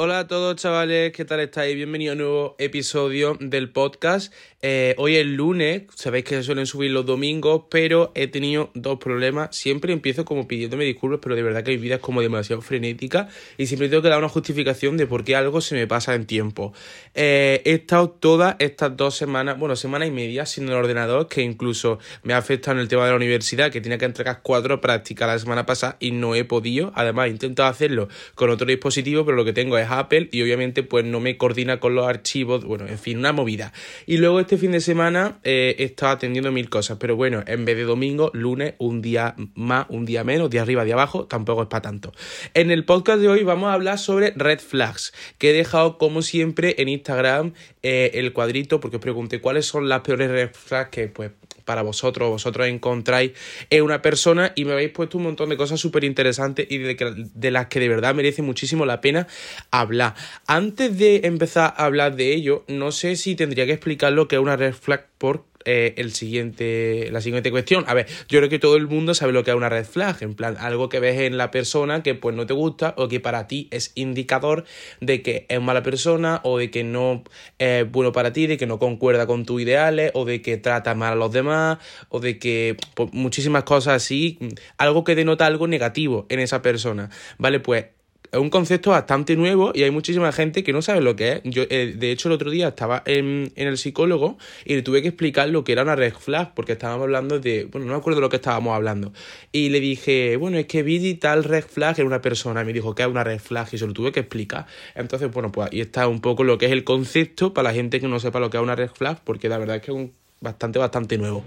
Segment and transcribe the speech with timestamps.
[0.00, 1.74] Hola a todos chavales, ¿qué tal estáis?
[1.74, 4.32] Bienvenido a un nuevo episodio del podcast.
[4.62, 9.00] Eh, hoy es lunes, sabéis que se suelen subir los domingos, pero he tenido dos
[9.00, 9.56] problemas.
[9.56, 13.28] Siempre empiezo como pidiéndome disculpas, pero de verdad que mi vida es como demasiado frenética
[13.56, 16.26] y siempre tengo que dar una justificación de por qué algo se me pasa en
[16.26, 16.72] tiempo.
[17.16, 21.42] Eh, he estado todas estas dos semanas, bueno, semana y media sin el ordenador, que
[21.42, 24.80] incluso me ha afectado en el tema de la universidad, que tenía que entregar cuatro
[24.80, 26.92] prácticas la semana pasada y no he podido.
[26.94, 30.82] Además, he intentado hacerlo con otro dispositivo, pero lo que tengo es Apple y obviamente
[30.82, 33.72] pues no me coordina con los archivos, bueno, en fin, una movida.
[34.06, 37.64] Y luego este fin de semana eh, he estado atendiendo mil cosas, pero bueno, en
[37.64, 41.62] vez de domingo, lunes, un día más, un día menos, de arriba, de abajo, tampoco
[41.62, 42.12] es para tanto.
[42.54, 46.22] En el podcast de hoy vamos a hablar sobre red flags, que he dejado como
[46.22, 50.90] siempre en Instagram eh, el cuadrito porque os pregunté cuáles son las peores red flags
[50.90, 51.30] que pues
[51.68, 53.32] para vosotros, vosotros encontráis
[53.68, 57.28] en una persona y me habéis puesto un montón de cosas súper interesantes y de,
[57.34, 59.26] de, las que de verdad merece muchísimo la pena
[59.70, 60.14] hablar.
[60.46, 64.36] Antes de empezar a hablar de ello, no sé si tendría que explicar lo que
[64.36, 67.84] es una red flag por eh, el siguiente, la siguiente cuestión.
[67.88, 70.22] A ver, yo creo que todo el mundo sabe lo que es una red flag,
[70.22, 73.20] en plan, algo que ves en la persona que pues no te gusta o que
[73.20, 74.64] para ti es indicador
[75.00, 77.24] de que es mala persona o de que no
[77.58, 80.94] es bueno para ti, de que no concuerda con tus ideales o de que trata
[80.94, 84.38] mal a los demás o de que pues, muchísimas cosas así,
[84.76, 87.10] algo que denota algo negativo en esa persona.
[87.38, 87.86] Vale, pues
[88.30, 91.40] es un concepto bastante nuevo y hay muchísima gente que no sabe lo que es.
[91.44, 95.08] Yo, eh, de hecho, el otro día estaba en, el psicólogo y le tuve que
[95.08, 97.64] explicar lo que era una red flag, porque estábamos hablando de.
[97.64, 99.12] Bueno, no me acuerdo de lo que estábamos hablando.
[99.50, 102.62] Y le dije, bueno, es que vi tal red flag en una persona.
[102.62, 103.68] Y me dijo, ¿qué es una red flag?
[103.72, 104.66] Y se lo tuve que explicar.
[104.94, 108.00] Entonces, bueno, pues ahí está un poco lo que es el concepto para la gente
[108.00, 109.96] que no sepa lo que es una red flag, porque la verdad es que es
[109.96, 111.42] un bastante, bastante nuevo.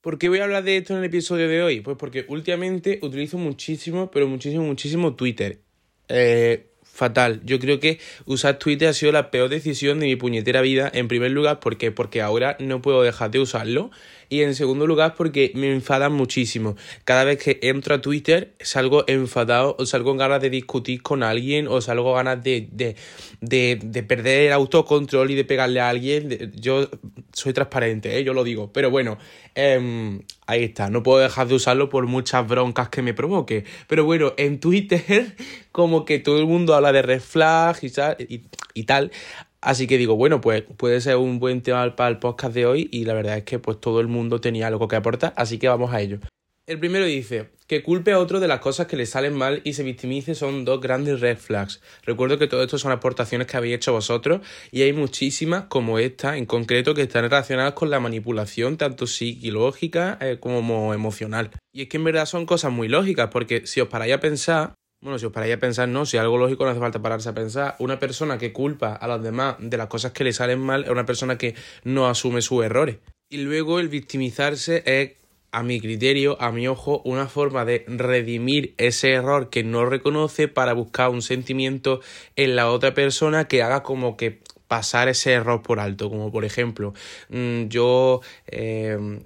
[0.00, 1.80] ¿Por qué voy a hablar de esto en el episodio de hoy?
[1.80, 5.67] Pues porque últimamente utilizo muchísimo, pero muchísimo, muchísimo Twitter
[6.08, 7.40] eh, fatal.
[7.44, 10.90] Yo creo que usar Twitter ha sido la peor decisión de mi puñetera vida.
[10.92, 13.90] En primer lugar, porque ahora no puedo dejar de usarlo.
[14.28, 16.76] Y en segundo lugar, porque me enfadan muchísimo.
[17.04, 21.22] Cada vez que entro a Twitter, salgo enfadado o salgo con ganas de discutir con
[21.22, 22.96] alguien o salgo ganas de, de,
[23.40, 26.52] de, de perder el autocontrol y de pegarle a alguien.
[26.56, 26.90] Yo
[27.32, 28.24] soy transparente, ¿eh?
[28.24, 28.72] yo lo digo.
[28.72, 29.18] Pero bueno,
[29.54, 30.90] eh, ahí está.
[30.90, 33.64] No puedo dejar de usarlo por muchas broncas que me provoque.
[33.86, 35.36] Pero bueno, en Twitter,
[35.72, 38.42] como que todo el mundo habla de red flag y,
[38.74, 39.12] y tal.
[39.60, 42.88] Así que digo, bueno, pues puede ser un buen tema para el podcast de hoy
[42.90, 45.68] y la verdad es que pues todo el mundo tenía algo que aportar, así que
[45.68, 46.20] vamos a ello.
[46.68, 49.72] El primero dice, que culpe a otro de las cosas que le salen mal y
[49.72, 51.80] se victimice son dos grandes red flags.
[52.04, 56.36] Recuerdo que todo esto son aportaciones que habéis hecho vosotros y hay muchísimas como esta
[56.36, 61.52] en concreto que están relacionadas con la manipulación tanto psicológica eh, como emocional.
[61.72, 64.74] Y es que en verdad son cosas muy lógicas porque si os paráis a pensar,
[65.00, 67.34] bueno, si os paráis a pensar, no, si algo lógico no hace falta pararse a
[67.34, 67.76] pensar.
[67.78, 70.90] Una persona que culpa a los demás de las cosas que le salen mal es
[70.90, 71.54] una persona que
[71.84, 72.98] no asume sus errores.
[73.30, 75.17] Y luego el victimizarse es,
[75.50, 80.48] a mi criterio, a mi ojo, una forma de redimir ese error que no reconoce
[80.48, 82.00] para buscar un sentimiento
[82.36, 86.10] en la otra persona que haga como que pasar ese error por alto.
[86.10, 86.94] Como por ejemplo,
[87.30, 88.20] mm, yo...
[88.46, 89.20] Eh,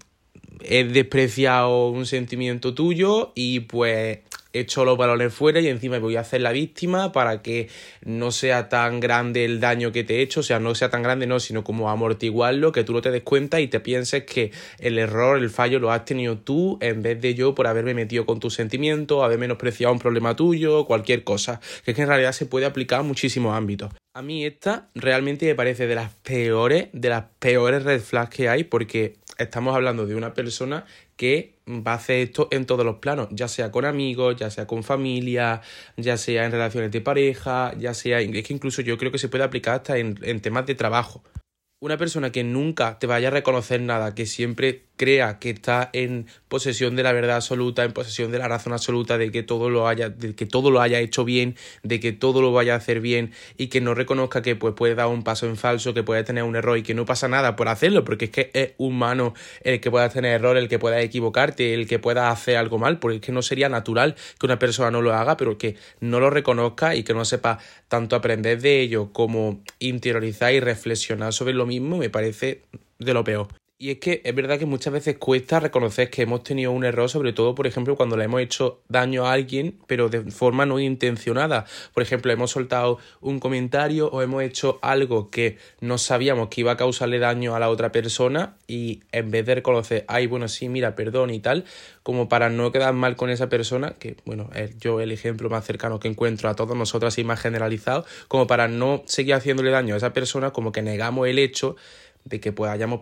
[0.64, 4.20] he despreciado un sentimiento tuyo y pues
[4.52, 7.68] echo los balones fuera y encima voy a hacer la víctima para que
[8.04, 11.02] no sea tan grande el daño que te he hecho, o sea, no sea tan
[11.02, 14.52] grande, no, sino como amortiguarlo, que tú no te des cuenta y te pienses que
[14.78, 18.26] el error, el fallo lo has tenido tú en vez de yo por haberme metido
[18.26, 22.32] con tus sentimientos, haber menospreciado un problema tuyo, cualquier cosa, que es que en realidad
[22.32, 23.92] se puede aplicar a muchísimos ámbitos.
[24.14, 28.48] A mí esta realmente me parece de las peores, de las peores red flags que
[28.48, 30.84] hay porque estamos hablando de una persona
[31.16, 34.66] que va a hacer esto en todos los planos, ya sea con amigos, ya sea
[34.66, 35.60] con familia,
[35.96, 39.28] ya sea en relaciones de pareja, ya sea, es que incluso yo creo que se
[39.28, 41.22] puede aplicar hasta en, en temas de trabajo.
[41.80, 46.26] Una persona que nunca te vaya a reconocer nada, que siempre crea que está en
[46.48, 49.88] posesión de la verdad absoluta, en posesión de la razón absoluta, de que todo lo
[49.88, 53.00] haya, de que todo lo haya hecho bien, de que todo lo vaya a hacer
[53.00, 56.24] bien y que no reconozca que pues, puede dar un paso en falso, que puede
[56.24, 59.34] tener un error y que no pasa nada por hacerlo, porque es que es humano
[59.62, 62.98] el que pueda tener error, el que pueda equivocarte, el que pueda hacer algo mal,
[62.98, 66.20] porque es que no sería natural que una persona no lo haga, pero que no
[66.20, 71.54] lo reconozca y que no sepa tanto aprender de ello como interiorizar y reflexionar sobre
[71.54, 72.62] lo mismo, me parece
[72.98, 73.61] de lo peor.
[73.82, 77.10] Y es que es verdad que muchas veces cuesta reconocer que hemos tenido un error,
[77.10, 80.78] sobre todo, por ejemplo, cuando le hemos hecho daño a alguien, pero de forma no
[80.78, 81.66] intencionada.
[81.92, 86.70] Por ejemplo, hemos soltado un comentario o hemos hecho algo que no sabíamos que iba
[86.70, 90.68] a causarle daño a la otra persona y en vez de reconocer, ay, bueno, sí,
[90.68, 91.64] mira, perdón y tal,
[92.04, 95.64] como para no quedar mal con esa persona, que bueno, es yo el ejemplo más
[95.64, 99.94] cercano que encuentro a todos nosotros y más generalizado, como para no seguir haciéndole daño
[99.94, 101.74] a esa persona, como que negamos el hecho
[102.24, 103.00] de que pues hayamos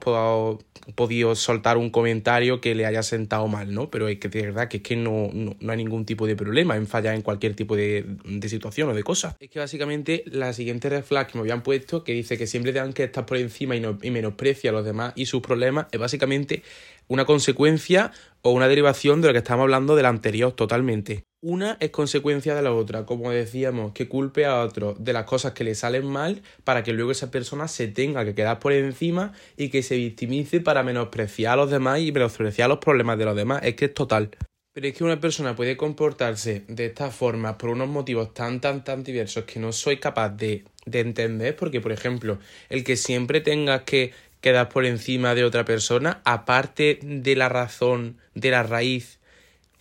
[0.95, 3.91] podido soltar un comentario que le haya sentado mal, ¿no?
[3.91, 6.77] Pero es que de verdad que es que no, no, hay ningún tipo de problema
[6.77, 9.37] en fallar en cualquier tipo de, de, situación o de cosa.
[9.41, 12.93] Es que básicamente la siguiente red que me habían puesto, que dice que siempre tengan
[12.93, 16.01] que estar por encima y, no, y menosprecia a los demás y sus problemas, es
[16.01, 16.63] básicamente
[17.09, 18.13] una consecuencia
[18.43, 21.25] o una derivación de lo que estamos hablando del anterior totalmente.
[21.43, 25.53] Una es consecuencia de la otra, como decíamos, que culpe a otro de las cosas
[25.53, 29.33] que le salen mal para que luego esa persona se tenga que quedar por encima
[29.57, 33.35] y que se victimice para menospreciar a los demás y menospreciar los problemas de los
[33.35, 33.63] demás.
[33.65, 34.37] Es que es total.
[34.75, 38.85] Pero es que una persona puede comportarse de esta forma por unos motivos tan, tan,
[38.85, 42.39] tan diversos que no soy capaz de, de entender, porque, por ejemplo,
[42.69, 44.13] el que siempre tengas que
[44.43, 49.20] quedar por encima de otra persona, aparte de la razón, de la raíz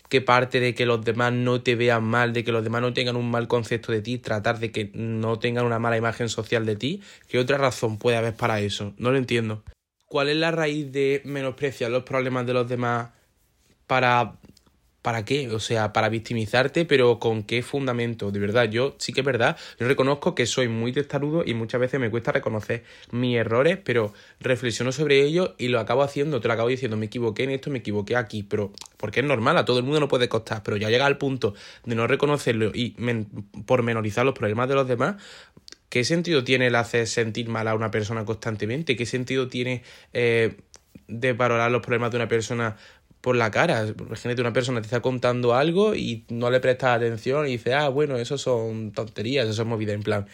[0.10, 2.94] que parte de que los demás no te vean mal, de que los demás no
[2.94, 6.66] tengan un mal concepto de ti, tratar de que no tengan una mala imagen social
[6.66, 8.94] de ti, ¿qué otra razón puede haber para eso?
[8.98, 9.64] No lo entiendo.
[10.08, 13.12] ¿Cuál es la raíz de menospreciar los problemas de los demás
[13.86, 14.34] para
[15.02, 15.50] ¿Para qué?
[15.50, 18.32] O sea, para victimizarte, pero ¿con qué fundamento?
[18.32, 21.80] De verdad, yo sí que es verdad, yo reconozco que soy muy testarudo y muchas
[21.80, 26.50] veces me cuesta reconocer mis errores, pero reflexiono sobre ellos y lo acabo haciendo, te
[26.50, 29.64] lo acabo diciendo, me equivoqué en esto, me equivoqué aquí, pero porque es normal, a
[29.64, 31.54] todo el mundo no puede costar, pero ya llega al punto
[31.86, 32.96] de no reconocerlo y
[33.66, 35.16] pormenorizar los problemas de los demás,
[35.88, 38.98] ¿qué sentido tiene el hacer sentir mal a una persona constantemente?
[38.98, 39.82] ¿Qué sentido tiene...
[40.12, 40.58] Eh,
[41.10, 42.78] de los problemas de una persona
[43.22, 43.88] por la cara.
[43.88, 47.90] Imagínate, una persona te está contando algo y no le prestas atención y dice, ah,
[47.90, 49.94] bueno, eso son tonterías, eso es movida.
[49.94, 50.28] En plan,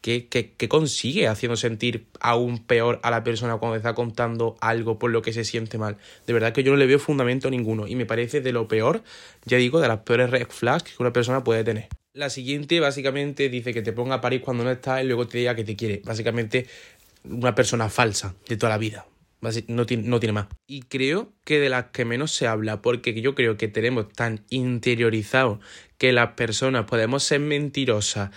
[0.00, 4.98] ¿qué, qué, qué consigue haciendo sentir aún peor a la persona cuando está contando algo
[4.98, 5.98] por lo que se siente mal?
[6.26, 9.02] De verdad que yo no le veo fundamento ninguno y me parece de lo peor,
[9.44, 11.88] ya digo, de las peores red flags que una persona puede tener.
[12.12, 15.38] La siguiente básicamente dice que te ponga a París cuando no estás y luego te
[15.38, 16.02] diga que te quiere.
[16.04, 16.66] Básicamente
[17.24, 19.06] una persona falsa de toda la vida.
[19.68, 20.48] No tiene, no tiene más.
[20.66, 24.44] Y creo que de las que menos se habla, porque yo creo que tenemos tan
[24.50, 25.60] interiorizado
[25.96, 28.30] que las personas podemos ser mentirosas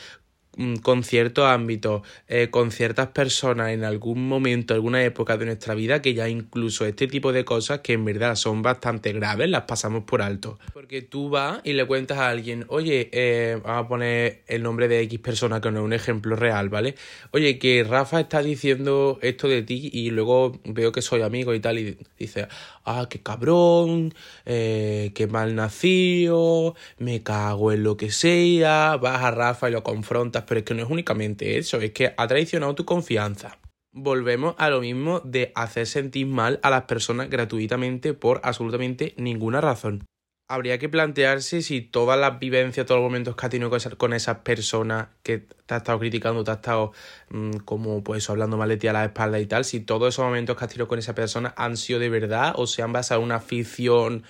[0.82, 6.02] con ciertos ámbitos, eh, con ciertas personas en algún momento, alguna época de nuestra vida,
[6.02, 10.04] que ya incluso este tipo de cosas que en verdad son bastante graves, las pasamos
[10.04, 10.60] por alto.
[10.74, 14.88] Porque tú vas y le cuentas a alguien, oye, eh, vamos a poner el nombre
[14.88, 16.96] de X persona, que no es un ejemplo real, ¿vale?
[17.32, 21.60] Oye, que Rafa está diciendo esto de ti y luego veo que soy amigo y
[21.60, 22.48] tal, y dice,
[22.86, 24.14] ah, qué cabrón,
[24.46, 29.84] eh, qué mal nacido, me cago en lo que sea, vas a Rafa y lo
[29.84, 33.60] confrontas, pero es que no es únicamente eso, es que ha traicionado tu confianza.
[33.92, 39.62] Volvemos a lo mismo de hacer sentir mal a las personas gratuitamente por absolutamente ninguna
[39.62, 40.06] razón
[40.54, 44.38] habría que plantearse si todas las vivencias, todos los momentos que has tenido con esas
[44.40, 46.92] personas que te ha estado criticando, te ha estado
[47.30, 50.24] mm, como pues hablando mal de ti a la espalda y tal, si todos esos
[50.24, 53.22] momentos que has tenido con esa persona han sido de verdad o se han basado
[53.22, 54.24] en una ficción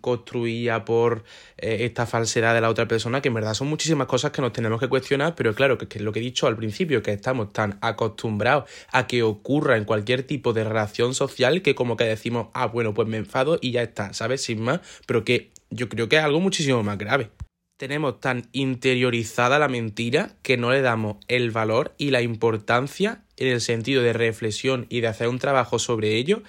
[0.00, 1.24] construida por
[1.58, 4.52] eh, esta falsedad de la otra persona, que en verdad son muchísimas cosas que nos
[4.52, 7.12] tenemos que cuestionar, pero claro, que, que es lo que he dicho al principio, que
[7.12, 12.04] estamos tan acostumbrados a que ocurra en cualquier tipo de relación social que como que
[12.04, 14.42] decimos, ah, bueno, pues me enfado y ya está, ¿sabes?
[14.42, 17.30] Sin más, pero que yo creo que es algo muchísimo más grave.
[17.78, 23.48] Tenemos tan interiorizada la mentira que no le damos el valor y la importancia en
[23.48, 26.42] el sentido de reflexión y de hacer un trabajo sobre ello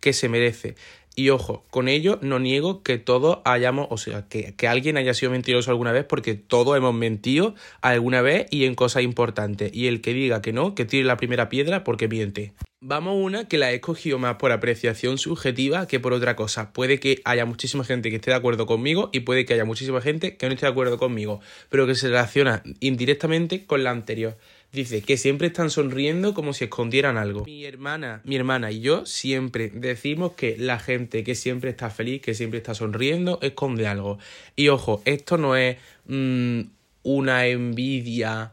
[0.00, 0.74] que se merece.
[1.16, 5.14] Y ojo, con ello no niego que todos hayamos, o sea, que, que, alguien haya
[5.14, 9.70] sido mentiroso alguna vez, porque todos hemos mentido alguna vez y en cosas importantes.
[9.72, 12.52] Y el que diga que no, que tire la primera piedra porque miente.
[12.86, 16.70] Vamos a una que la he escogido más por apreciación subjetiva que por otra cosa.
[16.74, 20.02] Puede que haya muchísima gente que esté de acuerdo conmigo y puede que haya muchísima
[20.02, 21.40] gente que no esté de acuerdo conmigo,
[21.70, 24.36] pero que se relaciona indirectamente con la anterior.
[24.74, 27.44] Dice que siempre están sonriendo como si escondieran algo.
[27.44, 32.20] Mi hermana, mi hermana y yo siempre decimos que la gente que siempre está feliz,
[32.20, 34.18] que siempre está sonriendo, esconde algo.
[34.56, 35.76] Y ojo, esto no es
[36.06, 36.62] mm,
[37.04, 38.52] una envidia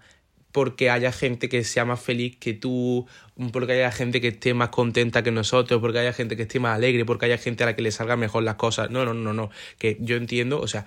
[0.51, 3.07] porque haya gente que sea más feliz que tú,
[3.51, 6.75] porque haya gente que esté más contenta que nosotros, porque haya gente que esté más
[6.75, 8.91] alegre, porque haya gente a la que le salgan mejor las cosas.
[8.91, 9.49] No, no, no, no.
[9.77, 10.85] Que yo entiendo, o sea,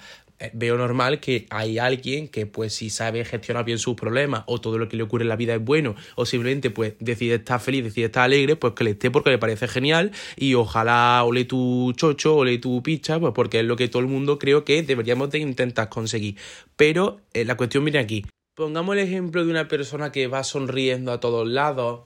[0.52, 4.78] veo normal que hay alguien que pues si sabe gestionar bien sus problemas o todo
[4.78, 7.84] lo que le ocurre en la vida es bueno o simplemente pues decide estar feliz,
[7.84, 11.92] decide estar alegre, pues que le esté porque le parece genial y ojalá ole tu
[11.96, 15.30] chocho, ole tu picha, pues porque es lo que todo el mundo creo que deberíamos
[15.30, 16.36] de intentar conseguir.
[16.76, 18.24] Pero eh, la cuestión viene aquí.
[18.54, 22.02] Pongamos el ejemplo de una persona que va sonriendo a todos lados,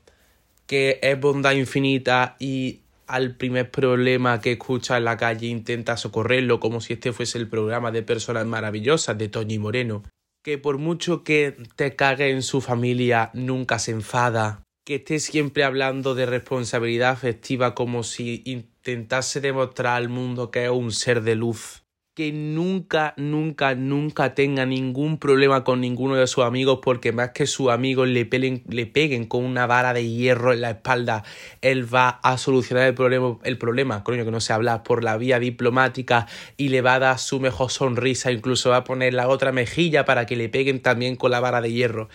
[0.66, 6.61] que es bondad infinita y al primer problema que escucha en la calle intenta socorrerlo
[6.61, 10.03] como si este fuese el programa de personas maravillosas de Toñi Moreno,
[10.45, 15.65] que por mucho que te cague en su familia nunca se enfada, que esté siempre
[15.65, 21.35] hablando de responsabilidad afectiva como si intentase demostrar al mundo que es un ser de
[21.35, 21.83] luz
[22.18, 27.46] que nunca, nunca, nunca tenga ningún problema con ninguno de sus amigos porque más que
[27.46, 28.28] sus amigos le,
[28.66, 31.22] le peguen con una vara de hierro en la espalda,
[31.62, 35.16] él va a solucionar el problema, el problema, coño, que no se habla, por la
[35.16, 39.28] vía diplomática y le va a dar su mejor sonrisa, incluso va a poner la
[39.28, 42.08] otra mejilla para que le peguen también con la vara de hierro.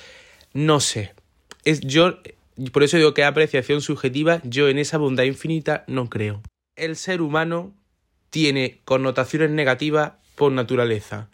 [0.51, 1.13] No sé.
[1.63, 2.17] Es, yo,
[2.73, 6.41] por eso digo que apreciación subjetiva, yo en esa bondad infinita no creo.
[6.75, 7.71] El ser humano
[8.33, 11.29] tiene connotaciones negativas por naturaleza.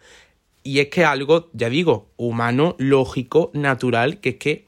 [0.62, 4.66] Y es que algo, ya digo, humano, lógico, natural, que es que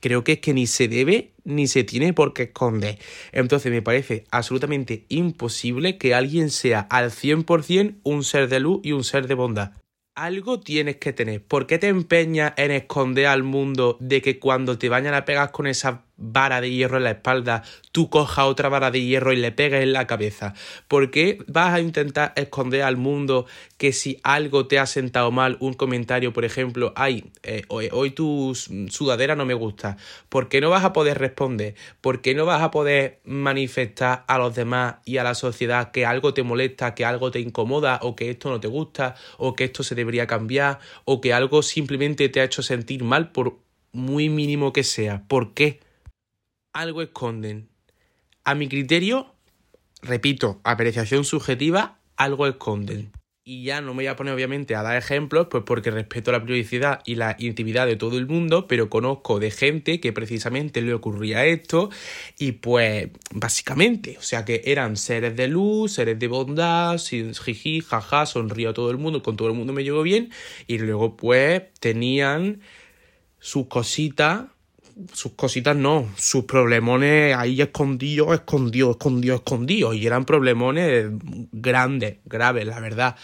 [0.00, 2.98] creo que es que ni se debe ni se tiene por qué esconder.
[3.32, 8.92] Entonces me parece absolutamente imposible que alguien sea al 100% un ser de luz y
[8.92, 9.72] un ser de bondad.
[10.14, 11.42] Algo tienes que tener.
[11.42, 15.50] ¿Por qué te empeñas en esconder al mundo de que cuando te vayan a pegar
[15.50, 19.36] con esa vara de hierro en la espalda, tú cojas otra vara de hierro y
[19.36, 20.54] le pegues en la cabeza?
[20.86, 23.46] ¿Por qué vas a intentar esconder al mundo
[23.78, 28.54] que si algo te ha sentado mal, un comentario, por ejemplo, ay, eh, hoy, tu
[28.54, 29.96] sudadera no me gusta?
[30.28, 31.74] ¿Por qué no vas a poder responder?
[32.00, 36.06] ¿Por qué no vas a poder manifestar a los demás y a la sociedad que
[36.06, 39.64] algo te molesta, que algo te incomoda o que esto no te gusta o que
[39.64, 43.58] esto se debería cambiar o que algo simplemente te ha hecho sentir mal por
[43.92, 45.24] muy mínimo que sea?
[45.26, 45.80] ¿Por qué?
[46.72, 47.68] Algo esconden.
[48.44, 49.34] A mi criterio,
[50.02, 53.12] repito, apreciación subjetiva, algo esconden.
[53.42, 56.44] Y ya no me voy a poner obviamente a dar ejemplos, pues porque respeto la
[56.44, 60.92] privacidad y la intimidad de todo el mundo, pero conozco de gente que precisamente le
[60.92, 61.90] ocurría esto
[62.38, 67.80] y pues básicamente, o sea que eran seres de luz, seres de bondad, sin jiji,
[67.80, 70.30] jaja, sonrío a todo el mundo, con todo el mundo me llevo bien
[70.66, 72.60] y luego pues tenían
[73.38, 74.44] sus cositas
[75.12, 79.96] sus cositas no, sus problemones ahí escondidos, escondidos, escondidos, escondidos.
[79.96, 81.06] Y eran problemones
[81.52, 83.16] grandes, graves, la verdad.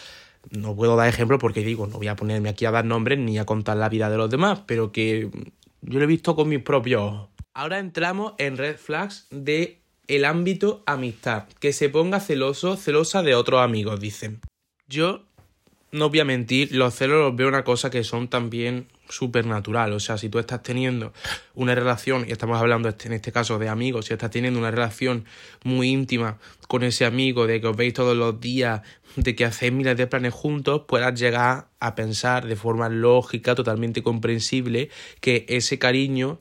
[0.50, 3.38] No puedo dar ejemplo porque digo, no voy a ponerme aquí a dar nombres ni
[3.38, 5.30] a contar la vida de los demás, pero que
[5.82, 7.28] yo lo he visto con mis propios.
[7.54, 11.44] Ahora entramos en red flags de el ámbito amistad.
[11.58, 14.40] Que se ponga celoso, celosa de otros amigos, dicen.
[14.88, 15.24] Yo
[15.96, 19.92] no voy a mentir, los celos los veo una cosa que son también supernatural.
[19.92, 21.12] O sea, si tú estás teniendo
[21.54, 25.24] una relación, y estamos hablando en este caso de amigos, si estás teniendo una relación
[25.64, 26.38] muy íntima
[26.68, 28.82] con ese amigo, de que os veis todos los días,
[29.16, 34.02] de que hacéis miles de planes juntos, puedas llegar a pensar de forma lógica, totalmente
[34.02, 36.40] comprensible, que ese cariño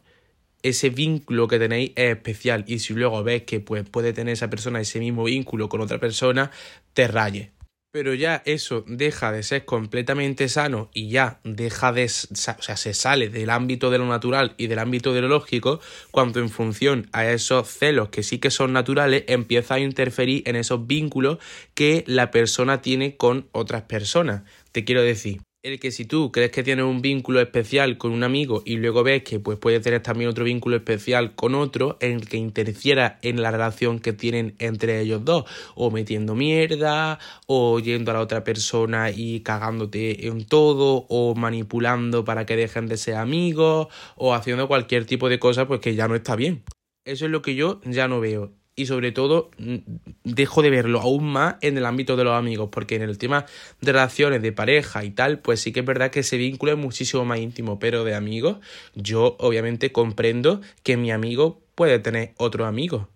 [0.63, 4.49] ese vínculo que tenéis es especial y si luego ves que pues, puede tener esa
[4.49, 6.49] persona ese mismo vínculo con otra persona,
[6.93, 7.49] te rayes
[7.95, 12.93] pero ya eso deja de ser completamente sano y ya deja de, o sea, se
[12.93, 15.79] sale del ámbito de lo natural y del ámbito de lo lógico,
[16.11, 20.57] cuando en función a esos celos que sí que son naturales, empieza a interferir en
[20.57, 21.37] esos vínculos
[21.73, 24.41] que la persona tiene con otras personas.
[24.73, 28.23] Te quiero decir, el que si tú crees que tienes un vínculo especial con un
[28.23, 32.17] amigo y luego ves que pues puede tener también otro vínculo especial con otro, en
[32.17, 37.17] el que interfiera en la relación que tienen entre ellos dos, o metiendo mierda,
[37.47, 42.85] o yendo a la otra persona y cagándote en todo, o manipulando para que dejen
[42.85, 46.63] de ser amigos, o haciendo cualquier tipo de cosa, pues que ya no está bien.
[47.05, 49.77] Eso es lo que yo ya no veo y sobre todo mm,
[50.23, 53.45] dejo de verlo aún más en el ámbito de los amigos, porque en el tema
[53.81, 56.77] de relaciones de pareja y tal, pues sí que es verdad que ese vínculo es
[56.77, 58.57] muchísimo más íntimo, pero de amigos,
[58.93, 63.09] yo obviamente comprendo que mi amigo puede tener otro amigo.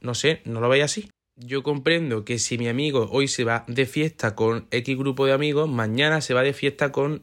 [0.00, 1.10] No sé, ¿no lo veis así?
[1.36, 5.32] Yo comprendo que si mi amigo hoy se va de fiesta con X grupo de
[5.32, 7.22] amigos, mañana se va de fiesta con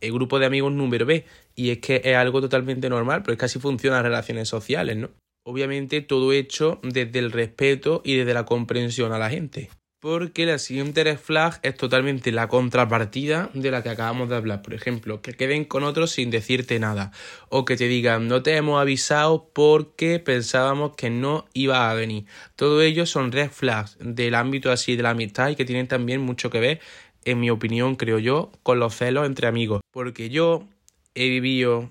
[0.00, 1.24] el grupo de amigos número B.
[1.54, 4.96] Y es que es algo totalmente normal, pero es que así funcionan las relaciones sociales,
[4.96, 5.10] ¿no?
[5.50, 9.68] Obviamente todo hecho desde el respeto y desde la comprensión a la gente.
[9.98, 14.62] Porque la siguiente red flag es totalmente la contrapartida de la que acabamos de hablar.
[14.62, 17.10] Por ejemplo, que queden con otros sin decirte nada.
[17.48, 22.26] O que te digan, no te hemos avisado porque pensábamos que no iba a venir.
[22.54, 26.20] Todo ello son red flags del ámbito así de la amistad y que tienen también
[26.20, 26.80] mucho que ver
[27.24, 29.80] en mi opinión, creo yo, con los celos entre amigos.
[29.90, 30.68] Porque yo
[31.16, 31.90] he vivido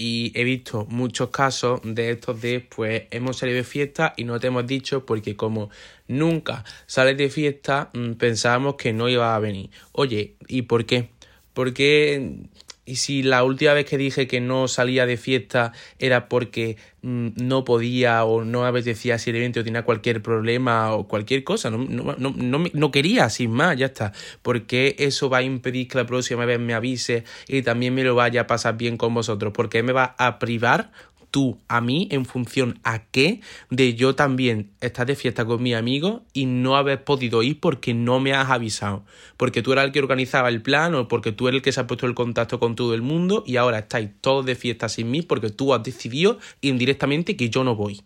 [0.00, 4.38] y he visto muchos casos de estos de pues hemos salido de fiesta y no
[4.38, 5.70] te hemos dicho porque como
[6.06, 9.70] nunca sales de fiesta mm, pensábamos que no iba a venir.
[9.90, 11.10] Oye, ¿y por qué?
[11.52, 12.46] Porque
[12.88, 17.28] y si la última vez que dije que no salía de fiesta era porque mm,
[17.36, 21.84] no podía o no apetecía si el evento tenía cualquier problema o cualquier cosa, no,
[21.84, 24.12] no, no, no, quería, sin más, ya está.
[24.40, 28.14] Porque eso va a impedir que la próxima vez me avise y también me lo
[28.14, 29.52] vaya a pasar bien con vosotros.
[29.52, 30.90] Porque me va a privar
[31.38, 35.72] tú a mí en función a qué de yo también estar de fiesta con mi
[35.72, 39.04] amigo y no haber podido ir porque no me has avisado.
[39.36, 41.78] Porque tú eras el que organizaba el plan o porque tú eres el que se
[41.78, 45.12] ha puesto el contacto con todo el mundo y ahora estáis todos de fiesta sin
[45.12, 48.02] mí porque tú has decidido indirectamente que yo no voy.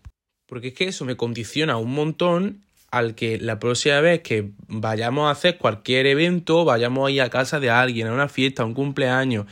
[0.47, 2.61] Porque es que eso me condiciona un montón
[2.91, 7.31] al que la próxima vez que vayamos a hacer cualquier evento, vayamos a ir a
[7.31, 9.47] casa de alguien, a una fiesta, a un cumpleaños,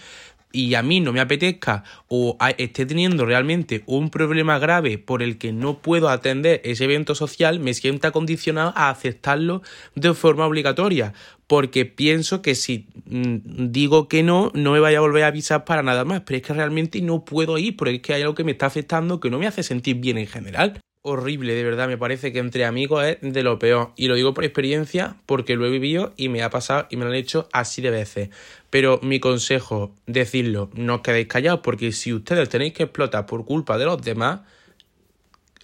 [0.52, 5.38] y a mí no me apetezca o esté teniendo realmente un problema grave por el
[5.38, 9.62] que no puedo atender ese evento social, me sienta condicionado a aceptarlo
[9.94, 11.12] de forma obligatoria,
[11.46, 15.64] porque pienso que si mm, digo que no, no me vaya a volver a avisar
[15.64, 18.34] para nada más, pero es que realmente no puedo ir, porque es que hay algo
[18.34, 21.88] que me está afectando que no me hace sentir bien en general horrible, de verdad,
[21.88, 23.92] me parece que entre amigos es de lo peor.
[23.96, 27.04] Y lo digo por experiencia, porque lo he vivido y me ha pasado y me
[27.04, 28.30] lo han hecho así de veces.
[28.70, 33.44] Pero mi consejo, decirlo, no os quedéis callados, porque si ustedes tenéis que explotar por
[33.44, 34.40] culpa de los demás,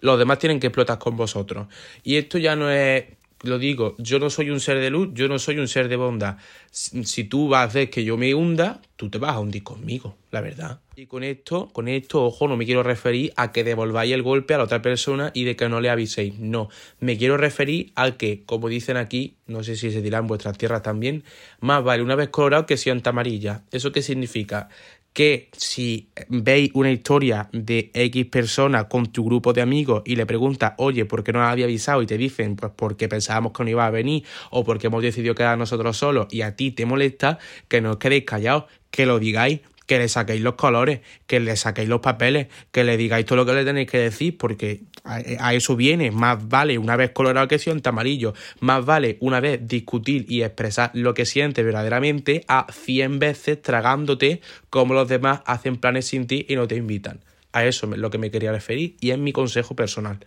[0.01, 1.67] los demás tienen que explotar con vosotros.
[2.03, 3.05] Y esto ya no es
[3.43, 5.97] lo digo, yo no soy un ser de luz, yo no soy un ser de
[5.97, 6.39] bondad.
[6.71, 10.17] Si tú vas a hacer que yo me hunda, tú te vas a hundir conmigo,
[10.31, 10.81] la verdad.
[10.97, 14.55] Y con esto, con esto, ojo, no me quiero referir a que devolváis el golpe
[14.55, 16.39] a la otra persona y de que no le aviséis.
[16.39, 20.27] No, me quiero referir a que, como dicen aquí, no sé si se dirá en
[20.27, 21.23] vuestras tierras también,
[21.61, 23.65] más vale una vez colorado que sienta amarilla.
[23.71, 24.71] ¿Eso qué significa?
[25.17, 30.27] Que si veis una historia de X persona con tu grupo de amigos y le
[30.27, 32.03] preguntas, oye, ¿por qué no había avisado?
[32.03, 35.35] Y te dicen, pues porque pensábamos que no iba a venir o porque hemos decidido
[35.35, 39.19] quedar nosotros solos y a ti te molesta, que no os quedéis callados, que lo
[39.19, 43.37] digáis, que le saquéis los colores, que le saquéis los papeles, que le digáis todo
[43.37, 46.11] lo que le tenéis que decir, porque a, eso viene.
[46.11, 50.91] Más vale una vez colorado que siente amarillo, más vale una vez discutir y expresar
[50.95, 56.47] lo que siente verdaderamente a 100 veces tragándote como los demás hacen planes sin ti
[56.49, 57.21] y no te invitan.
[57.53, 60.19] A eso es lo que me quería referir y es mi consejo personal.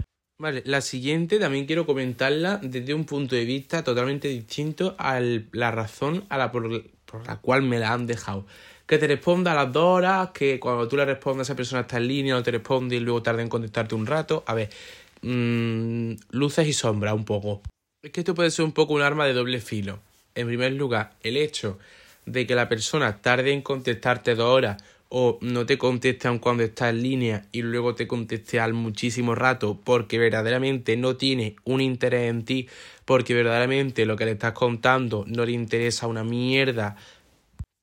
[0.41, 5.71] Vale, la siguiente también quiero comentarla desde un punto de vista totalmente distinto a la
[5.71, 8.45] razón a la por la cual me la han dejado
[8.89, 11.97] que te responda a las dos horas, que cuando tú le respondas esa persona está
[11.97, 14.43] en línea, no te responde y luego tarda en contestarte un rato.
[14.47, 14.71] A ver,
[15.21, 17.61] mmm, luces y sombras un poco.
[18.01, 19.99] Es que esto puede ser un poco un arma de doble filo.
[20.33, 21.77] En primer lugar, el hecho
[22.25, 26.63] de que la persona tarde en contestarte dos horas o no te conteste aun cuando
[26.63, 31.81] está en línea y luego te conteste al muchísimo rato porque verdaderamente no tiene un
[31.81, 32.67] interés en ti,
[33.05, 36.95] porque verdaderamente lo que le estás contando no le interesa una mierda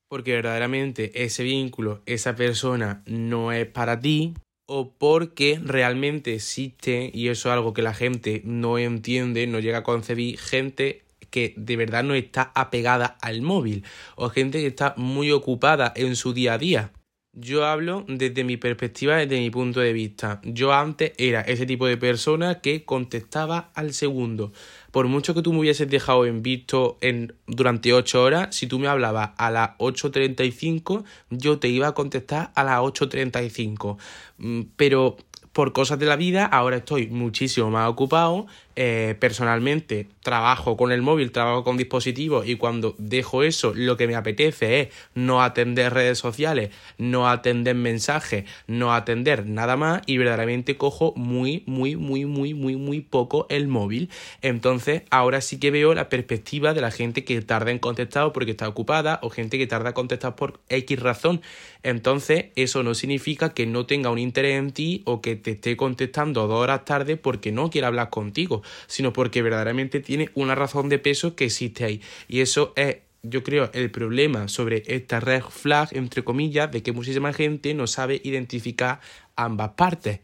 [0.09, 4.35] porque verdaderamente ese vínculo, esa persona no es para ti,
[4.69, 9.79] o porque realmente existe, y eso es algo que la gente no entiende, no llega
[9.79, 13.85] a concebir, gente que de verdad no está apegada al móvil,
[14.16, 16.92] o gente que está muy ocupada en su día a día.
[17.38, 20.40] Yo hablo desde mi perspectiva, desde mi punto de vista.
[20.42, 24.53] Yo antes era ese tipo de persona que contestaba al segundo.
[24.90, 28.79] Por mucho que tú me hubieses dejado en visto en, durante 8 horas, si tú
[28.79, 33.99] me hablabas a las 8.35, yo te iba a contestar a las 8.35.
[34.38, 35.16] Mm, pero
[35.57, 38.47] por cosas de la vida, ahora estoy muchísimo más ocupado
[38.79, 44.07] eh, personalmente trabajo con el móvil, trabajo con dispositivos y cuando dejo eso lo que
[44.07, 50.19] me apetece es no atender redes sociales, no atender mensajes, no atender nada más y
[50.19, 54.11] verdaderamente cojo muy, muy, muy, muy, muy, muy poco el móvil.
[54.42, 58.51] Entonces ahora sí que veo la perspectiva de la gente que tarda en contestar porque
[58.51, 61.40] está ocupada o gente que tarda en contestar por X razón.
[61.83, 65.76] Entonces eso no significa que no tenga un interés en ti o que te esté
[65.76, 70.88] contestando dos horas tarde porque no quiera hablar contigo sino porque verdaderamente tiene una razón
[70.88, 72.02] de peso que existe ahí.
[72.26, 76.92] Y eso es yo creo, el problema sobre esta red flag, entre comillas, de que
[76.92, 79.00] muchísima gente no sabe identificar
[79.35, 80.20] ambas partes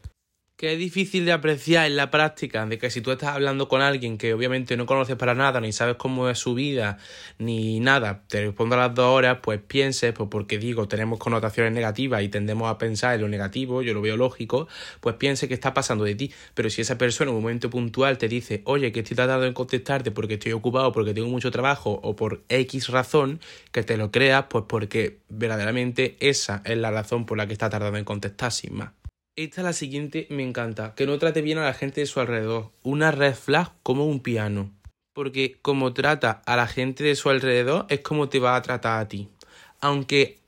[0.62, 3.82] que es difícil de apreciar en la práctica, de que si tú estás hablando con
[3.82, 6.98] alguien que obviamente no conoces para nada, ni sabes cómo es su vida,
[7.38, 11.72] ni nada, te respondo a las dos horas, pues pienses, pues porque digo, tenemos connotaciones
[11.72, 14.68] negativas y tendemos a pensar en lo negativo, yo lo veo lógico,
[15.00, 16.32] pues piense que está pasando de ti.
[16.54, 19.54] Pero si esa persona en un momento puntual te dice, oye, que estoy tratando de
[19.54, 23.40] contestarte porque estoy ocupado, porque tengo mucho trabajo o por X razón,
[23.72, 27.68] que te lo creas, pues porque verdaderamente esa es la razón por la que está
[27.68, 28.90] tardando en contestar sin más.
[29.34, 32.70] Esta la siguiente me encanta, que no trate bien a la gente de su alrededor.
[32.82, 34.70] Una red flag como un piano.
[35.14, 39.00] Porque como trata a la gente de su alrededor es como te va a tratar
[39.00, 39.30] a ti.
[39.80, 40.38] Aunque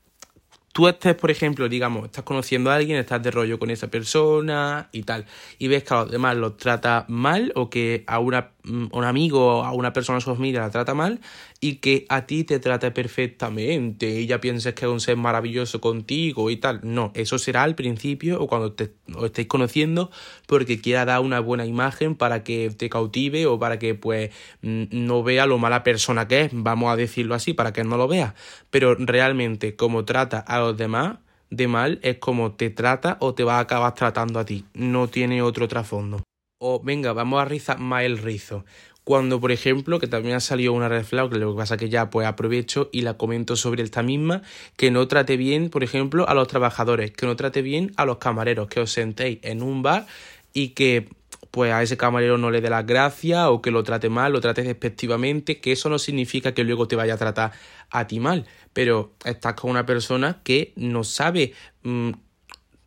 [0.74, 4.90] tú estés, por ejemplo, digamos, estás conociendo a alguien, estás de rollo con esa persona
[4.92, 5.24] y tal,
[5.58, 9.04] y ves que a los demás los trata mal o que a una, mm, un
[9.04, 11.20] amigo o a una persona de su familia la trata mal
[11.64, 16.50] y que a ti te trate perfectamente y ya que es un ser maravilloso contigo
[16.50, 16.80] y tal.
[16.82, 20.10] No, eso será al principio o cuando te, os estéis conociendo
[20.46, 25.22] porque quiera dar una buena imagen para que te cautive o para que pues no
[25.22, 28.34] vea lo mala persona que es, vamos a decirlo así, para que no lo vea.
[28.68, 31.16] Pero realmente como trata a los demás
[31.48, 34.66] de mal es como te trata o te va a acabar tratando a ti.
[34.74, 36.24] No tiene otro trasfondo.
[36.60, 38.64] O venga, vamos a rizar más el rizo.
[39.04, 42.08] Cuando, por ejemplo, que también ha salido una red flag, lo que pasa que ya
[42.08, 44.42] pues aprovecho y la comento sobre esta misma,
[44.76, 48.16] que no trate bien, por ejemplo, a los trabajadores, que no trate bien a los
[48.16, 50.06] camareros, que os sentéis en un bar
[50.54, 51.08] y que
[51.50, 54.40] pues a ese camarero no le dé las gracias o que lo trate mal, lo
[54.40, 57.52] trate despectivamente, que eso no significa que luego te vaya a tratar
[57.90, 61.52] a ti mal, pero estás con una persona que no sabe,
[61.84, 62.10] mm,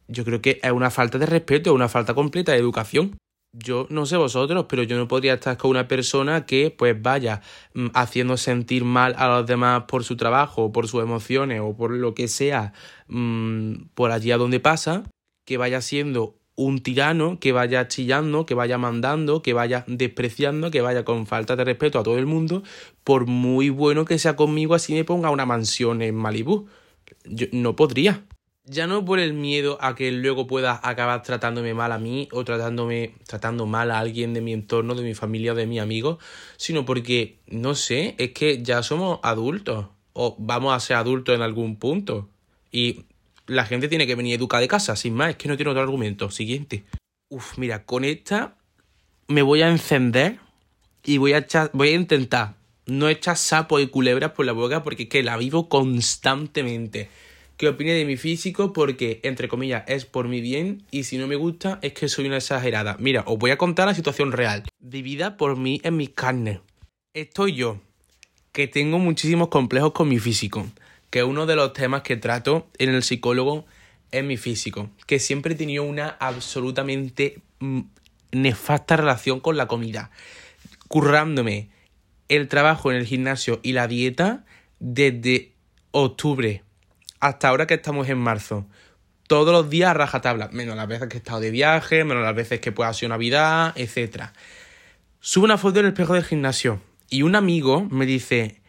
[0.09, 3.17] yo creo que es una falta de respeto, es una falta completa de educación.
[3.59, 7.41] Yo no sé vosotros, pero yo no podría estar con una persona que pues vaya
[7.73, 11.91] mm, haciendo sentir mal a los demás por su trabajo, por sus emociones o por
[11.91, 12.73] lo que sea,
[13.07, 15.03] mm, por allí a donde pasa,
[15.45, 20.81] que vaya siendo un tirano que vaya chillando, que vaya mandando, que vaya despreciando, que
[20.81, 22.63] vaya con falta de respeto a todo el mundo,
[23.03, 26.67] por muy bueno que sea conmigo, así me ponga una mansión en Malibú.
[27.25, 28.25] Yo no podría.
[28.69, 32.43] Ya no por el miedo a que luego pueda acabar tratándome mal a mí o
[32.43, 36.19] tratándome, tratando mal a alguien de mi entorno, de mi familia o de mi amigo,
[36.57, 41.41] sino porque, no sé, es que ya somos adultos o vamos a ser adultos en
[41.41, 42.27] algún punto.
[42.69, 43.05] Y
[43.45, 45.81] la gente tiene que venir educada de casa, sin más, es que no tiene otro
[45.81, 46.29] argumento.
[46.29, 46.83] Siguiente.
[47.29, 48.57] Uf, mira, con esta
[49.27, 50.39] me voy a encender
[51.05, 54.83] y voy a, echar, voy a intentar no echar sapos y culebras por la boca
[54.83, 57.09] porque es que la vivo constantemente.
[57.57, 58.71] ¿Qué opine de mi físico?
[58.71, 62.27] Porque, entre comillas, es por mi bien y si no me gusta es que soy
[62.27, 62.97] una exagerada.
[62.99, 66.59] Mira, os voy a contar la situación real, vivida por mí en mis carnes.
[67.13, 67.81] Estoy yo,
[68.51, 70.67] que tengo muchísimos complejos con mi físico
[71.09, 73.65] que uno de los temas que trato en el psicólogo
[74.11, 77.81] es mi físico, que siempre he tenido una absolutamente mm,
[78.31, 80.11] nefasta relación con la comida,
[80.87, 81.69] currándome
[82.29, 84.45] el trabajo en el gimnasio y la dieta
[84.79, 85.53] desde
[85.91, 86.63] octubre
[87.19, 88.65] hasta ahora que estamos en marzo.
[89.27, 92.35] Todos los días a rajatabla, menos las veces que he estado de viaje, menos las
[92.35, 94.27] veces que pueda ser Navidad, etc.
[95.19, 98.61] Subo una foto en el espejo del gimnasio y un amigo me dice,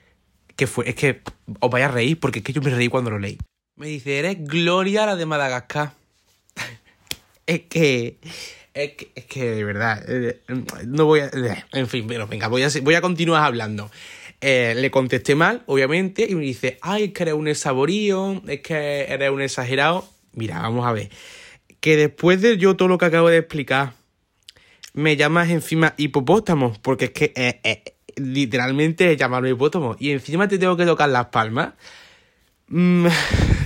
[0.56, 1.22] que fue, es que
[1.60, 3.38] os vais a reír porque es que yo me reí cuando lo leí.
[3.76, 5.92] Me dice, eres Gloria la de Madagascar.
[7.46, 8.18] es que...
[8.74, 10.40] Es que, es que de verdad, eh,
[10.86, 11.30] no voy a...
[11.72, 13.90] En fin, pero venga, voy a, voy a continuar hablando.
[14.40, 18.60] Eh, le contesté mal, obviamente, y me dice, ay, es que eres un saborío, es
[18.60, 20.08] que eres un exagerado.
[20.32, 21.10] Mira, vamos a ver.
[21.80, 23.94] Que después de yo todo lo que acabo de explicar,
[24.94, 27.82] me llamas encima hipopótamo, porque es que eh,
[28.16, 31.74] literalmente llamarme hipótomo y encima te tengo que tocar las palmas.
[32.68, 33.06] Mm,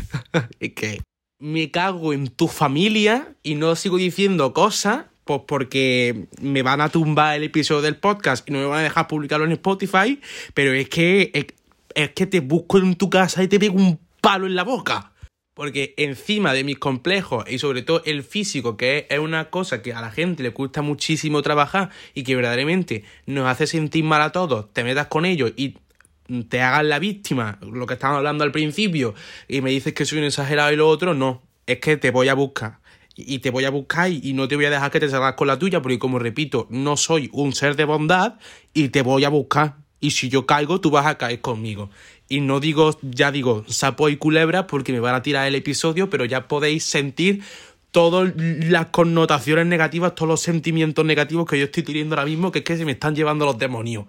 [0.60, 1.02] es que
[1.38, 6.88] me cago en tu familia y no sigo diciendo cosas, pues porque me van a
[6.88, 10.20] tumbar el episodio del podcast y no me van a dejar publicarlo en Spotify,
[10.54, 11.46] pero es que es,
[11.94, 15.12] es que te busco en tu casa y te pego un palo en la boca.
[15.54, 19.92] Porque encima de mis complejos y sobre todo el físico, que es una cosa que
[19.92, 24.32] a la gente le cuesta muchísimo trabajar y que verdaderamente nos hace sentir mal a
[24.32, 25.76] todos, te metas con ellos y
[26.48, 29.14] te hagas la víctima, lo que estábamos hablando al principio,
[29.46, 32.28] y me dices que soy un exagerado y lo otro, no, es que te voy
[32.28, 32.81] a buscar.
[33.14, 35.46] Y te voy a buscar y no te voy a dejar que te salgas con
[35.46, 38.36] la tuya, porque como repito, no soy un ser de bondad
[38.72, 39.76] y te voy a buscar.
[40.00, 41.90] Y si yo caigo, tú vas a caer conmigo.
[42.28, 46.10] Y no digo, ya digo, sapo y culebra porque me van a tirar el episodio,
[46.10, 47.42] pero ya podéis sentir
[47.92, 52.60] todas las connotaciones negativas, todos los sentimientos negativos que yo estoy teniendo ahora mismo, que
[52.60, 54.06] es que se me están llevando los demonios.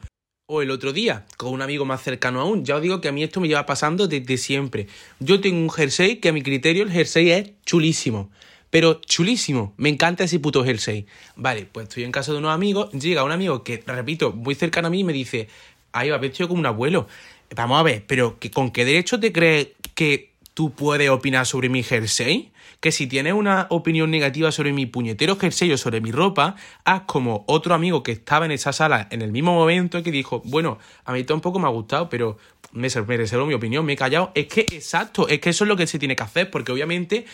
[0.47, 3.11] O el otro día, con un amigo más cercano aún, ya os digo que a
[3.11, 4.87] mí esto me lleva pasando desde siempre.
[5.19, 8.31] Yo tengo un jersey que a mi criterio el jersey es chulísimo,
[8.73, 11.05] pero chulísimo, me encanta ese puto jersey.
[11.35, 14.87] Vale, pues estoy en casa de unos amigos, llega un amigo que, repito, muy cercano
[14.87, 15.47] a mí y me dice,
[15.91, 17.07] ay, va vestido como un abuelo.
[17.55, 21.83] Vamos a ver, pero ¿con qué derecho te crees que tú puedes opinar sobre mi
[21.83, 22.49] jersey?
[22.79, 27.03] Que si tienes una opinión negativa sobre mi puñetero jersey o sobre mi ropa, haz
[27.05, 30.77] como otro amigo que estaba en esa sala en el mismo momento que dijo, bueno,
[31.05, 32.37] a mí tampoco me ha gustado, pero
[32.73, 34.31] me, reservo mi opinión, me he callado.
[34.35, 37.25] Es que, exacto, es que eso es lo que se tiene que hacer, porque obviamente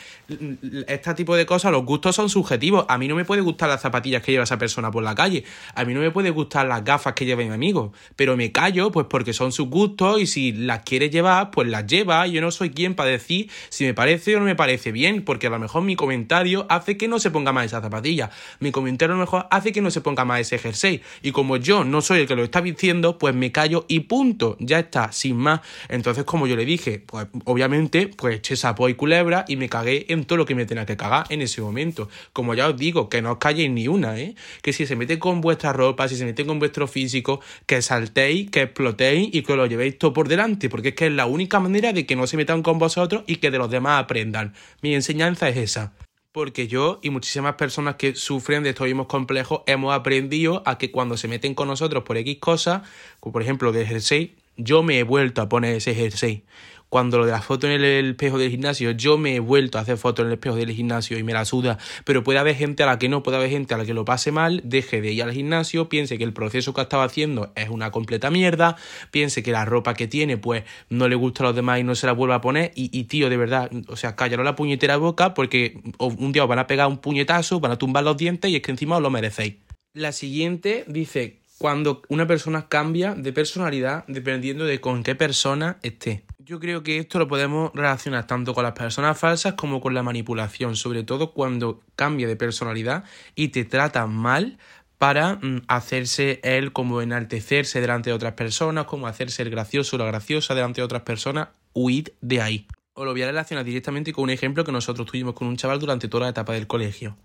[0.87, 2.85] este tipo de cosas, los gustos son subjetivos.
[2.89, 5.43] A mí no me puede gustar las zapatillas que lleva esa persona por la calle,
[5.75, 8.91] a mí no me puede gustar las gafas que lleva mi amigo, pero me callo,
[8.91, 12.27] pues porque son sus gustos y si las quiere llevar, pues las lleva.
[12.27, 15.47] Yo no soy quien para decir si me parece o no me parece bien, porque
[15.47, 18.29] a lo mejor mi comentario hace que no se ponga más esa zapatilla,
[18.59, 21.57] mi comentario a lo mejor hace que no se ponga más ese jersey, y como
[21.57, 25.11] yo no soy el que lo está diciendo, pues me callo y punto, ya está
[25.33, 25.61] más.
[25.87, 30.05] Entonces, como yo le dije, pues obviamente, pues eché sapo y culebra y me cagué
[30.09, 32.09] en todo lo que me tenía que cagar en ese momento.
[32.33, 34.35] Como ya os digo, que no os calléis ni una, ¿eh?
[34.61, 38.49] Que si se mete con vuestra ropa, si se mete con vuestro físico, que saltéis,
[38.49, 41.59] que explotéis y que lo llevéis todo por delante, porque es que es la única
[41.59, 44.53] manera de que no se metan con vosotros y que de los demás aprendan.
[44.81, 45.93] Mi enseñanza es esa.
[46.31, 50.91] Porque yo y muchísimas personas que sufren de estos mismos complejos hemos aprendido a que
[50.91, 52.83] cuando se meten con nosotros por X cosas,
[53.19, 56.43] como por ejemplo de jersey, yo me he vuelto a poner ese jersey.
[56.89, 59.81] Cuando lo de la foto en el espejo del gimnasio, yo me he vuelto a
[59.81, 61.77] hacer fotos en el espejo del gimnasio y me la suda.
[62.03, 64.05] Pero puede haber gente a la que no, puede haber gente a la que lo
[64.05, 67.69] pase mal, deje de ir al gimnasio, piense que el proceso que estaba haciendo es
[67.69, 68.75] una completa mierda,
[69.11, 71.93] piense que la ropa que tiene, pues no le gusta a los demás y no
[71.93, 72.71] se la vuelva a poner.
[72.73, 76.59] Y, tío, de verdad, o sea, cállalo la puñetera boca porque un día os van
[76.59, 79.11] a pegar un puñetazo, van a tumbar los dientes y es que encima os lo
[79.11, 79.55] merecéis.
[79.93, 86.23] La siguiente dice cuando una persona cambia de personalidad dependiendo de con qué persona esté.
[86.49, 90.01] Yo creo que esto lo podemos relacionar tanto con las personas falsas como con la
[90.01, 93.03] manipulación, sobre todo cuando cambia de personalidad
[93.35, 94.57] y te trata mal
[94.97, 99.99] para mm, hacerse él como enaltecerse delante de otras personas, como hacerse el gracioso o
[99.99, 102.65] la graciosa delante de otras personas, huid de ahí.
[102.93, 105.79] Os lo voy a relacionar directamente con un ejemplo que nosotros tuvimos con un chaval
[105.79, 107.15] durante toda la etapa del colegio.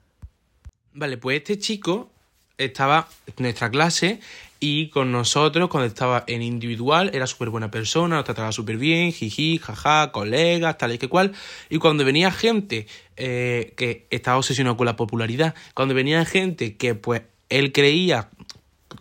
[0.93, 2.11] Vale, pues este chico
[2.59, 4.21] estaba en nuestra clase
[4.67, 9.13] y con nosotros cuando estaba en individual era súper buena persona, nos trataba súper bien,
[9.13, 11.33] jiji, jaja, colegas, tal y que cual.
[11.69, 12.87] Y cuando venía gente
[13.19, 18.31] eh, que estaba obsesionado con la popularidad, cuando venía gente que pues él creía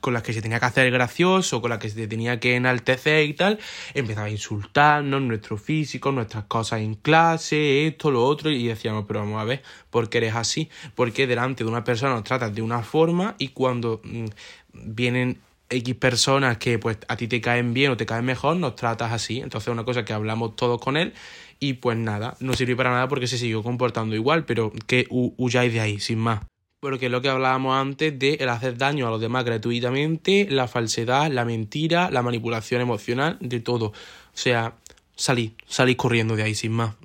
[0.02, 3.24] con las que se tenía que hacer gracioso, con las que se tenía que enaltecer
[3.24, 3.58] y tal,
[3.94, 9.22] empezaba a insultarnos, nuestro físico, nuestras cosas en clase, esto, lo otro, y decíamos, pero
[9.22, 10.70] vamos a ver, ¿por qué eres así?
[10.94, 14.26] Porque delante de una persona nos tratas de una forma y cuando mm,
[14.74, 15.40] vienen
[15.74, 19.12] X personas que pues a ti te caen bien o te caen mejor, nos tratas
[19.12, 19.42] así.
[19.42, 21.14] Entonces una cosa que hablamos todos con él
[21.60, 25.74] y pues nada, no sirvió para nada porque se siguió comportando igual, pero que huyáis
[25.74, 26.42] de ahí, sin más
[26.84, 30.68] porque es lo que hablábamos antes de el hacer daño a los demás gratuitamente, la
[30.68, 33.86] falsedad, la mentira, la manipulación emocional, de todo.
[33.86, 33.94] O
[34.34, 34.76] sea,
[35.16, 36.96] salí, salí corriendo de ahí sin más.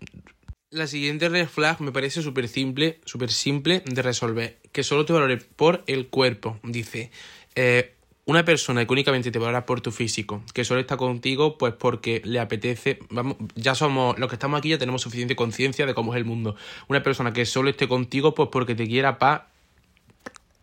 [0.71, 5.13] La siguiente red flag me parece súper simple, súper simple de resolver, que solo te
[5.13, 6.59] valore por el cuerpo.
[6.65, 7.13] Dice,
[7.55, 7.95] eh,
[8.29, 12.21] una persona que únicamente te valora por tu físico, que solo está contigo pues porque
[12.27, 16.13] le apetece, vamos, ya somos, los que estamos aquí ya tenemos suficiente conciencia de cómo
[16.13, 16.55] es el mundo.
[16.89, 19.47] Una persona que solo esté contigo pues porque te quiera para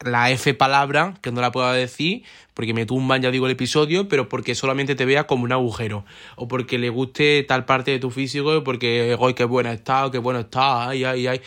[0.01, 2.23] la F palabra, que no la puedo decir,
[2.54, 6.06] porque me tumban, ya digo, el episodio, pero porque solamente te vea como un agujero,
[6.36, 10.19] o porque le guste tal parte de tu físico, porque, hoy qué buena está, qué
[10.19, 11.41] bueno está, ay, ay, ay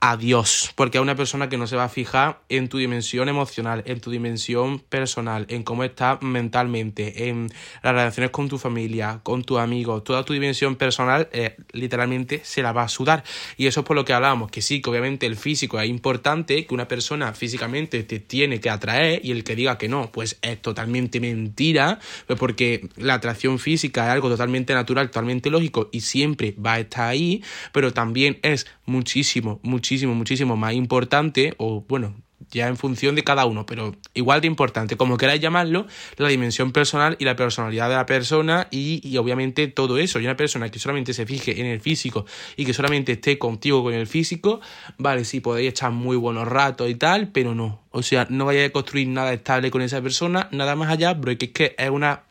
[0.00, 3.82] adiós, porque a una persona que no se va a fijar en tu dimensión emocional,
[3.84, 7.50] en tu dimensión personal, en cómo estás mentalmente, en
[7.82, 12.62] las relaciones con tu familia, con tus amigos, toda tu dimensión personal, eh, literalmente se
[12.62, 13.24] la va a sudar.
[13.58, 16.64] Y eso es por lo que hablábamos, que sí, que obviamente el físico es importante,
[16.64, 20.38] que una persona físicamente te tiene que atraer y el que diga que no, pues
[20.40, 26.00] es totalmente mentira, pues porque la atracción física es algo totalmente natural, totalmente lógico y
[26.00, 32.14] siempre va a estar ahí, pero también es muchísimo, muchísimo, muchísimo más importante, o bueno,
[32.50, 36.72] ya en función de cada uno, pero igual de importante, como queráis llamarlo, la dimensión
[36.72, 40.20] personal y la personalidad de la persona y, obviamente todo eso.
[40.20, 42.26] Y una persona que solamente se fije en el físico
[42.56, 44.60] y que solamente esté contigo con el físico,
[44.98, 47.82] vale, sí, podéis echar muy buenos ratos y tal, pero no.
[47.90, 51.46] O sea, no vayáis a construir nada estable con esa persona, nada más allá, porque
[51.46, 52.24] es que es una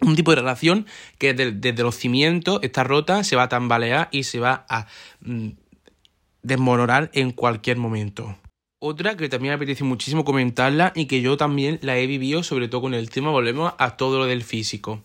[0.00, 0.86] un tipo de relación
[1.18, 4.86] que desde, los cimientos está rota, se va a tambalear y se va a
[5.20, 5.50] mm,
[6.42, 8.36] desmoronar en cualquier momento.
[8.84, 12.66] Otra que también me apetece muchísimo comentarla y que yo también la he vivido, sobre
[12.66, 15.00] todo con el tema, volvemos a todo lo del físico.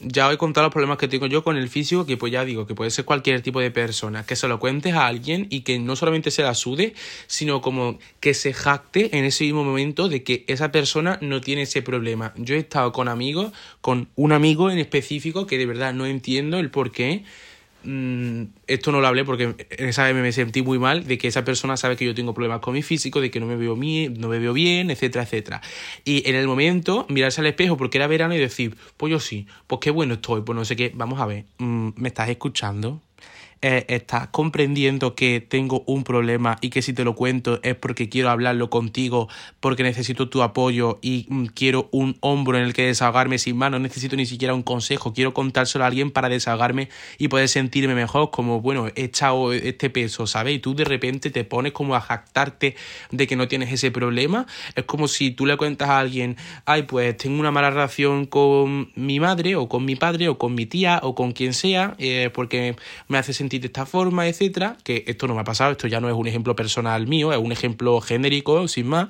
[0.00, 2.66] Ya he contado los problemas que tengo yo con el físico, que pues ya digo,
[2.66, 5.78] que puede ser cualquier tipo de persona, que se lo cuentes a alguien y que
[5.78, 6.94] no solamente se la sude,
[7.26, 11.62] sino como que se jacte en ese mismo momento de que esa persona no tiene
[11.62, 12.32] ese problema.
[12.36, 16.58] Yo he estado con amigos, con un amigo en específico que de verdad no entiendo
[16.58, 17.24] el por qué
[17.90, 21.42] Mm, esto no lo hablé porque esa vez me sentí muy mal de que esa
[21.42, 24.28] persona sabe que yo tengo problemas con mi físico, de que no me veo, no
[24.28, 25.62] me veo bien, etcétera, etcétera.
[26.04, 29.46] Y en el momento, mirarse al espejo porque era verano y decir, pues yo sí,
[29.66, 33.00] pues qué bueno estoy, pues no sé qué, vamos a ver, mm, ¿me estás escuchando?
[33.60, 38.08] Eh, estás comprendiendo que tengo un problema y que si te lo cuento es porque
[38.08, 42.86] quiero hablarlo contigo, porque necesito tu apoyo y mm, quiero un hombro en el que
[42.86, 46.88] desahogarme sin más, no necesito ni siquiera un consejo, quiero contárselo a alguien para desahogarme
[47.18, 50.54] y poder sentirme mejor, como bueno, he echado este peso, ¿sabes?
[50.54, 52.76] Y tú de repente te pones como a jactarte
[53.10, 56.84] de que no tienes ese problema, es como si tú le cuentas a alguien, ay,
[56.84, 60.66] pues tengo una mala relación con mi madre o con mi padre o con mi
[60.66, 62.76] tía o con quien sea, eh, porque
[63.08, 66.00] me hace sentir de esta forma, etcétera, que esto no me ha pasado, esto ya
[66.00, 69.08] no es un ejemplo personal mío, es un ejemplo genérico, sin más.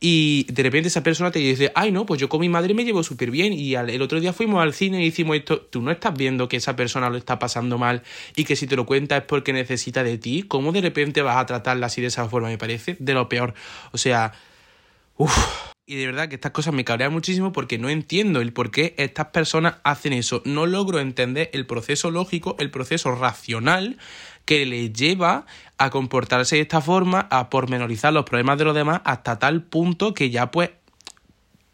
[0.00, 2.84] Y de repente esa persona te dice, ay no, pues yo con mi madre me
[2.84, 5.90] llevo súper bien y el otro día fuimos al cine y hicimos esto, tú no
[5.90, 8.02] estás viendo que esa persona lo está pasando mal
[8.36, 11.36] y que si te lo cuenta es porque necesita de ti, ¿cómo de repente vas
[11.38, 12.48] a tratarla así de esa forma?
[12.48, 13.54] Me parece de lo peor.
[13.92, 14.32] O sea,
[15.16, 15.72] uff.
[15.90, 18.94] Y de verdad que estas cosas me cabrean muchísimo porque no entiendo el por qué
[18.98, 20.42] estas personas hacen eso.
[20.44, 23.96] No logro entender el proceso lógico, el proceso racional
[24.44, 25.46] que les lleva
[25.78, 30.12] a comportarse de esta forma, a pormenorizar los problemas de los demás hasta tal punto
[30.12, 30.72] que ya pues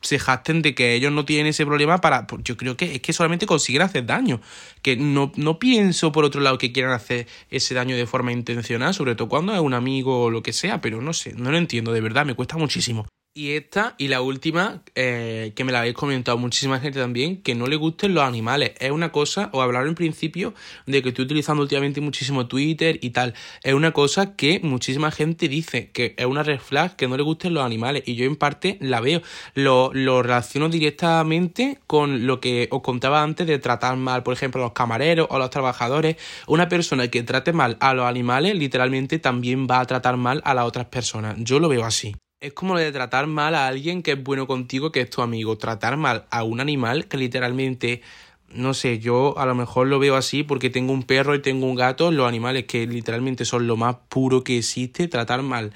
[0.00, 2.28] se jacten de que ellos no tienen ese problema para.
[2.28, 4.40] Pues, yo creo que es que solamente consiguen hacer daño.
[4.82, 8.94] Que no, no pienso, por otro lado, que quieran hacer ese daño de forma intencional,
[8.94, 11.58] sobre todo cuando es un amigo o lo que sea, pero no sé, no lo
[11.58, 13.08] entiendo, de verdad, me cuesta muchísimo.
[13.36, 17.56] Y esta y la última, eh, que me la habéis comentado muchísima gente también, que
[17.56, 18.74] no le gusten los animales.
[18.78, 20.54] Es una cosa, o hablar en principio
[20.86, 23.34] de que estoy utilizando últimamente muchísimo Twitter y tal.
[23.64, 27.24] Es una cosa que muchísima gente dice, que es una red flag, que no le
[27.24, 28.04] gusten los animales.
[28.06, 29.20] Y yo en parte la veo.
[29.54, 34.62] Lo, lo relaciono directamente con lo que os contaba antes de tratar mal, por ejemplo,
[34.62, 36.18] a los camareros o a los trabajadores.
[36.46, 40.54] Una persona que trate mal a los animales, literalmente también va a tratar mal a
[40.54, 41.34] las otras personas.
[41.38, 42.14] Yo lo veo así.
[42.44, 45.22] Es como lo de tratar mal a alguien que es bueno contigo, que es tu
[45.22, 45.56] amigo.
[45.56, 48.02] Tratar mal a un animal que literalmente,
[48.50, 51.64] no sé, yo a lo mejor lo veo así porque tengo un perro y tengo
[51.64, 55.08] un gato, los animales que literalmente son lo más puro que existe.
[55.08, 55.72] Tratar mal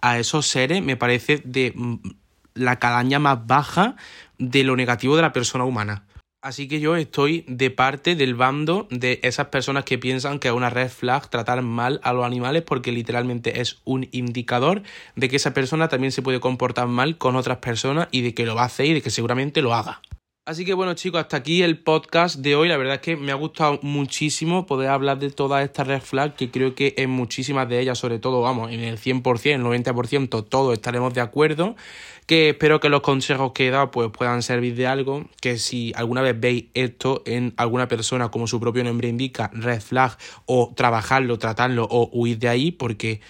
[0.00, 1.96] a esos seres me parece de mm,
[2.54, 3.96] la calaña más baja
[4.38, 6.04] de lo negativo de la persona humana.
[6.42, 10.54] Así que yo estoy de parte del bando de esas personas que piensan que es
[10.54, 14.82] una red flag tratar mal a los animales porque literalmente es un indicador
[15.14, 18.44] de que esa persona también se puede comportar mal con otras personas y de que
[18.44, 20.02] lo va a hacer y de que seguramente lo haga.
[20.44, 22.66] Así que bueno chicos, hasta aquí el podcast de hoy.
[22.66, 26.34] La verdad es que me ha gustado muchísimo poder hablar de todas estas red flags,
[26.34, 30.44] que creo que en muchísimas de ellas, sobre todo, vamos, en el 100%, el 90%,
[30.48, 31.76] todos estaremos de acuerdo.
[32.26, 35.26] Que espero que los consejos que he dado pues, puedan servir de algo.
[35.40, 39.80] Que si alguna vez veis esto en alguna persona, como su propio nombre indica, red
[39.80, 43.20] flag, o trabajarlo, tratarlo o huir de ahí, porque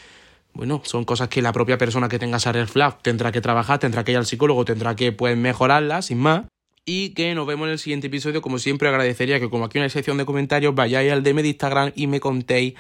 [0.55, 3.79] bueno, son cosas que la propia persona que tenga esa red flag tendrá que trabajar,
[3.79, 6.45] tendrá que ir al psicólogo, tendrá que pues mejorarla, sin más.
[6.85, 8.43] Y que nos vemos en el siguiente episodio.
[8.43, 11.49] Como siempre, agradecería que, como aquí en la sección de comentarios, vayáis al DM de
[11.49, 12.75] Instagram y me contéis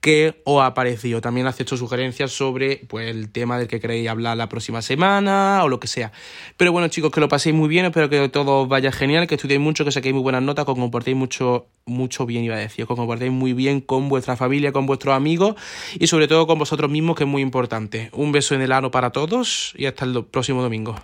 [0.00, 1.20] qué os ha parecido.
[1.20, 5.68] También acepto sugerencias sobre pues, el tema del que queréis hablar la próxima semana o
[5.68, 6.12] lo que sea.
[6.56, 7.86] Pero bueno, chicos, que lo paséis muy bien.
[7.86, 10.78] Espero que todo vaya genial, que estudiéis mucho, que saquéis muy buenas notas, que os
[10.78, 12.86] comportéis mucho, mucho bien, iba a decir.
[12.86, 15.56] Que os comportéis muy bien con vuestra familia, con vuestros amigos
[15.98, 18.10] y sobre todo con vosotros mismos, que es muy importante.
[18.12, 20.96] Un beso en el ano para todos y hasta el próximo domingo.